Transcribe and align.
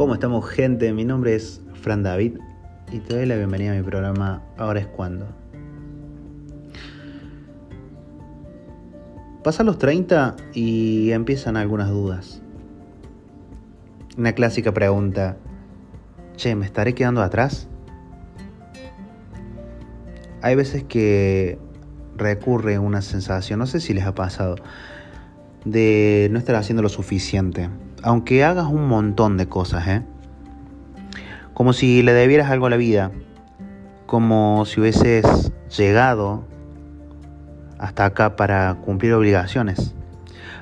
¿Cómo 0.00 0.14
estamos 0.14 0.48
gente? 0.48 0.94
Mi 0.94 1.04
nombre 1.04 1.34
es 1.34 1.60
Fran 1.74 2.02
David 2.02 2.38
y 2.90 3.00
te 3.00 3.16
doy 3.16 3.26
la 3.26 3.36
bienvenida 3.36 3.72
a 3.72 3.74
mi 3.74 3.82
programa 3.82 4.42
Ahora 4.56 4.80
es 4.80 4.86
cuando. 4.86 5.26
Pasan 9.44 9.66
los 9.66 9.76
30 9.76 10.36
y 10.54 11.10
empiezan 11.10 11.58
algunas 11.58 11.90
dudas. 11.90 12.40
Una 14.16 14.32
clásica 14.32 14.72
pregunta, 14.72 15.36
che, 16.34 16.54
¿me 16.54 16.64
estaré 16.64 16.94
quedando 16.94 17.20
atrás? 17.20 17.68
Hay 20.40 20.54
veces 20.54 20.82
que 20.82 21.58
recurre 22.16 22.78
una 22.78 23.02
sensación, 23.02 23.58
no 23.58 23.66
sé 23.66 23.80
si 23.80 23.92
les 23.92 24.06
ha 24.06 24.14
pasado, 24.14 24.56
de 25.64 26.28
no 26.30 26.38
estar 26.38 26.56
haciendo 26.56 26.82
lo 26.82 26.88
suficiente. 26.88 27.68
Aunque 28.02 28.44
hagas 28.44 28.66
un 28.66 28.88
montón 28.88 29.36
de 29.36 29.46
cosas, 29.46 29.86
¿eh? 29.88 30.02
Como 31.54 31.72
si 31.72 32.02
le 32.02 32.12
debieras 32.12 32.50
algo 32.50 32.66
a 32.66 32.70
la 32.70 32.76
vida. 32.76 33.12
Como 34.06 34.64
si 34.64 34.80
hubieses 34.80 35.52
llegado 35.76 36.44
hasta 37.78 38.04
acá 38.04 38.36
para 38.36 38.74
cumplir 38.84 39.14
obligaciones, 39.14 39.94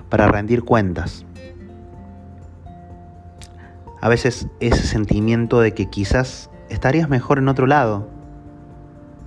para 0.08 0.28
rendir 0.28 0.62
cuentas. 0.62 1.24
A 4.00 4.08
veces 4.08 4.46
ese 4.60 4.86
sentimiento 4.86 5.60
de 5.60 5.74
que 5.74 5.86
quizás 5.86 6.50
estarías 6.68 7.08
mejor 7.08 7.38
en 7.38 7.48
otro 7.48 7.66
lado, 7.66 8.08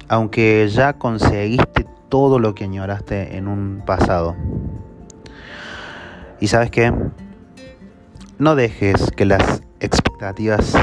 aunque 0.08 0.68
ya 0.70 0.94
conseguiste 0.94 1.86
todo 2.08 2.40
lo 2.40 2.56
que 2.56 2.64
añoraste 2.64 3.38
en 3.38 3.48
un 3.48 3.84
pasado. 3.86 4.36
Y 6.42 6.48
sabes 6.48 6.72
qué? 6.72 6.92
No 8.40 8.56
dejes 8.56 9.12
que 9.12 9.26
las 9.26 9.62
expectativas, 9.80 10.74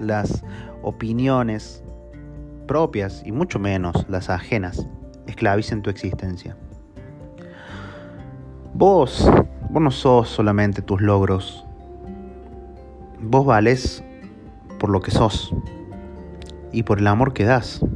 las 0.00 0.42
opiniones 0.82 1.84
propias 2.66 3.22
y 3.24 3.30
mucho 3.30 3.60
menos 3.60 4.04
las 4.08 4.28
ajenas 4.28 4.88
esclavicen 5.28 5.82
tu 5.82 5.90
existencia. 5.90 6.56
Vos, 8.74 9.30
vos 9.70 9.82
no 9.82 9.92
sos 9.92 10.28
solamente 10.28 10.82
tus 10.82 11.00
logros. 11.00 11.64
Vos 13.20 13.46
vales 13.46 14.02
por 14.80 14.90
lo 14.90 15.00
que 15.00 15.12
sos 15.12 15.54
y 16.72 16.82
por 16.82 16.98
el 16.98 17.06
amor 17.06 17.34
que 17.34 17.44
das. 17.44 17.86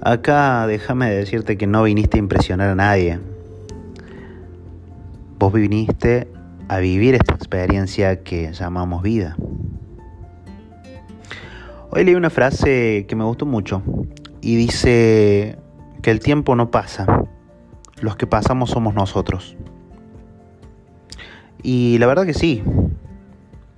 Acá 0.00 0.64
déjame 0.68 1.10
decirte 1.10 1.58
que 1.58 1.66
no 1.66 1.82
viniste 1.82 2.18
a 2.18 2.20
impresionar 2.20 2.68
a 2.68 2.76
nadie 2.76 3.18
Vos 5.38 5.52
viniste 5.52 6.32
a 6.68 6.78
vivir 6.78 7.14
esta 7.14 7.34
experiencia 7.34 8.22
que 8.22 8.54
llamamos 8.54 9.02
vida. 9.02 9.36
Hoy 11.90 12.04
leí 12.04 12.14
una 12.14 12.30
frase 12.30 13.04
que 13.06 13.16
me 13.16 13.24
gustó 13.24 13.44
mucho 13.44 13.82
y 14.40 14.56
dice 14.56 15.58
que 16.00 16.10
el 16.10 16.20
tiempo 16.20 16.56
no 16.56 16.70
pasa, 16.70 17.24
los 18.00 18.16
que 18.16 18.26
pasamos 18.26 18.70
somos 18.70 18.94
nosotros. 18.94 19.58
Y 21.62 21.98
la 21.98 22.06
verdad 22.06 22.24
que 22.24 22.32
sí, 22.32 22.62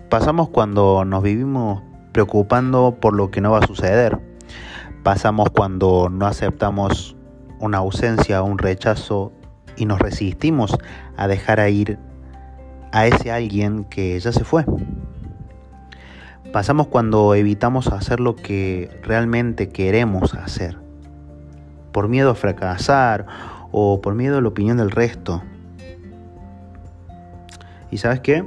pasamos 0.09 0.51
cuando 0.51 1.05
nos 1.05 1.25
vivimos 1.25 1.83
preocupando 2.13 2.99
por 3.01 3.17
lo 3.17 3.33
que 3.33 3.41
no 3.41 3.51
va 3.51 3.59
a 3.59 3.67
suceder, 3.67 4.17
pasamos 5.03 5.51
cuando 5.51 6.09
no 6.09 6.25
aceptamos 6.27 7.17
una 7.59 7.79
ausencia 7.79 8.43
un 8.43 8.59
rechazo 8.59 9.33
y 9.79 9.87
nos 9.87 9.99
resistimos 9.99 10.77
a 11.17 11.29
dejar 11.29 11.61
a 11.61 11.69
ir 11.71 11.99
a 12.93 13.07
ese 13.07 13.31
alguien 13.31 13.85
que 13.85 14.19
ya 14.19 14.33
se 14.33 14.45
fue. 14.45 14.65
Pasamos 16.53 16.89
cuando 16.89 17.35
evitamos 17.35 17.89
hacer 17.89 18.21
lo 18.21 18.35
que 18.35 18.91
realmente 19.03 19.69
queremos 19.69 20.35
hacer, 20.35 20.79
por 21.93 22.09
miedo 22.09 22.31
a 22.31 22.35
fracasar 22.35 23.27
o 23.71 24.01
por 24.01 24.15
miedo 24.15 24.39
a 24.39 24.41
la 24.41 24.49
opinión 24.49 24.79
del 24.79 24.91
resto. 24.91 25.43
¿Y 27.91 27.99
sabes 27.99 28.21
qué? 28.21 28.45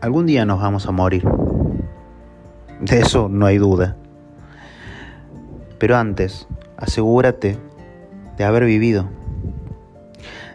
Algún 0.00 0.26
día 0.26 0.44
nos 0.44 0.60
vamos 0.60 0.86
a 0.86 0.90
morir. 0.90 1.26
De 2.80 3.00
eso 3.00 3.28
no 3.30 3.46
hay 3.46 3.58
duda. 3.58 3.96
Pero 5.78 5.96
antes, 5.96 6.46
asegúrate 6.76 7.58
de 8.36 8.44
haber 8.44 8.64
vivido 8.64 9.08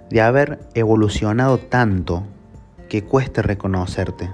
de 0.10 0.22
haber 0.22 0.60
evolucionado 0.74 1.58
tanto 1.58 2.24
que 2.88 3.04
cueste 3.04 3.42
reconocerte. 3.42 4.30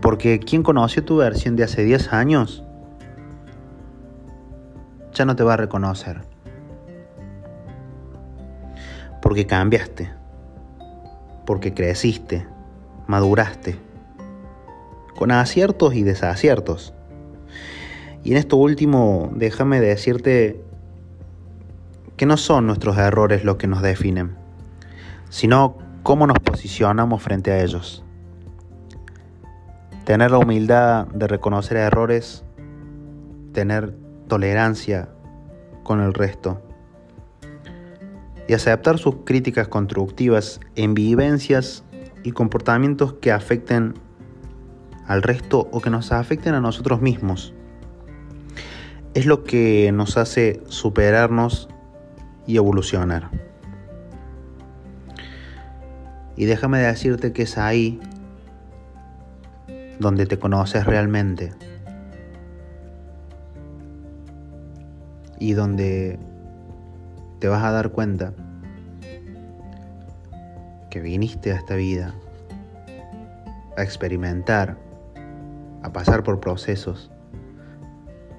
Porque 0.00 0.40
quien 0.40 0.62
conoció 0.62 1.04
tu 1.04 1.16
versión 1.16 1.56
de 1.56 1.64
hace 1.64 1.84
10 1.84 2.12
años 2.12 2.64
ya 5.12 5.24
no 5.24 5.36
te 5.36 5.42
va 5.42 5.54
a 5.54 5.56
reconocer. 5.56 6.22
Porque 9.20 9.46
cambiaste. 9.46 10.10
Porque 11.44 11.74
creciste. 11.74 12.46
Maduraste. 13.06 13.76
Con 15.16 15.32
aciertos 15.32 15.94
y 15.94 16.04
desaciertos. 16.04 16.94
Y 18.22 18.32
en 18.32 18.36
esto 18.38 18.56
último, 18.56 19.30
déjame 19.34 19.80
decirte 19.80 20.62
que 22.18 22.26
no 22.26 22.36
son 22.36 22.66
nuestros 22.66 22.98
errores 22.98 23.44
los 23.44 23.56
que 23.56 23.68
nos 23.68 23.80
definen, 23.80 24.36
sino 25.30 25.78
cómo 26.02 26.26
nos 26.26 26.38
posicionamos 26.40 27.22
frente 27.22 27.52
a 27.52 27.62
ellos. 27.62 28.04
Tener 30.04 30.32
la 30.32 30.38
humildad 30.38 31.06
de 31.06 31.28
reconocer 31.28 31.76
errores, 31.76 32.44
tener 33.52 33.94
tolerancia 34.26 35.08
con 35.84 36.00
el 36.00 36.12
resto 36.12 36.60
y 38.48 38.54
aceptar 38.54 38.98
sus 38.98 39.18
críticas 39.24 39.68
constructivas 39.68 40.58
en 40.74 40.94
vivencias 40.94 41.84
y 42.24 42.32
comportamientos 42.32 43.12
que 43.14 43.30
afecten 43.30 43.94
al 45.06 45.22
resto 45.22 45.68
o 45.70 45.80
que 45.80 45.90
nos 45.90 46.10
afecten 46.10 46.54
a 46.54 46.60
nosotros 46.60 47.00
mismos. 47.00 47.54
Es 49.14 49.24
lo 49.24 49.44
que 49.44 49.92
nos 49.92 50.16
hace 50.16 50.60
superarnos 50.66 51.68
y 52.48 52.56
evolucionar. 52.56 53.30
Y 56.34 56.46
déjame 56.46 56.78
decirte 56.78 57.32
que 57.32 57.42
es 57.42 57.58
ahí 57.58 58.00
donde 60.00 60.24
te 60.24 60.38
conoces 60.38 60.86
realmente. 60.86 61.52
Y 65.38 65.52
donde 65.52 66.18
te 67.38 67.48
vas 67.48 67.62
a 67.62 67.70
dar 67.70 67.90
cuenta 67.90 68.32
que 70.90 71.00
viniste 71.00 71.52
a 71.52 71.56
esta 71.56 71.74
vida 71.76 72.14
a 73.76 73.82
experimentar, 73.82 74.78
a 75.82 75.92
pasar 75.92 76.22
por 76.22 76.40
procesos 76.40 77.10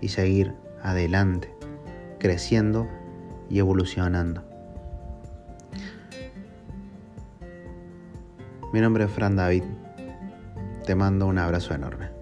y 0.02 0.08
seguir 0.08 0.56
adelante, 0.81 1.53
creciendo 2.18 2.88
y 3.50 3.60
evolucionando. 3.60 4.44
Mi 8.72 8.82
nombre 8.82 9.06
es 9.06 9.12
Fran 9.12 9.36
David. 9.36 9.64
Te 10.86 10.96
mando 10.96 11.26
un 11.26 11.40
abrazo 11.40 11.74
enorme. 11.74 12.19